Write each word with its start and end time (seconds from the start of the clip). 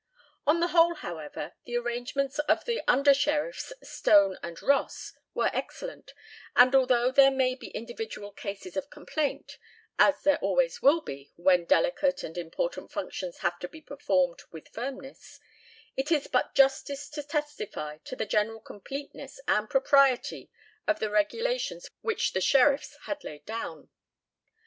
On 0.47 0.59
the 0.59 0.69
whole, 0.69 0.95
however, 0.95 1.53
the 1.65 1.77
arrangements 1.77 2.39
of 2.39 2.65
the 2.65 2.81
Under 2.87 3.13
Sheriffs 3.13 3.71
Stone 3.83 4.39
and 4.41 4.59
Ross 4.59 5.13
were 5.35 5.51
excellent, 5.53 6.15
and, 6.55 6.73
although 6.73 7.11
there 7.11 7.29
may 7.29 7.53
be 7.53 7.67
individual 7.67 8.31
cases 8.31 8.75
of 8.75 8.89
complaint, 8.89 9.59
as 9.99 10.23
there 10.23 10.39
always 10.39 10.81
will 10.81 11.01
be 11.01 11.33
when 11.35 11.65
delicate 11.65 12.23
and 12.23 12.35
important 12.35 12.91
functions 12.91 13.37
have 13.45 13.59
to 13.59 13.67
be 13.67 13.79
performed 13.79 14.41
with 14.51 14.69
firmness, 14.69 15.39
it 15.95 16.11
is 16.11 16.25
but 16.25 16.55
justice 16.55 17.07
to 17.09 17.21
testify 17.21 17.99
to 18.03 18.15
the 18.15 18.25
general 18.25 18.59
completeness 18.59 19.39
and 19.47 19.69
propriety 19.69 20.49
of 20.87 20.97
the 20.97 21.11
regulations 21.11 21.87
which 22.01 22.33
the 22.33 22.41
Sheriffs 22.41 22.97
had 23.03 23.23
laid 23.23 23.45
down. 23.45 23.91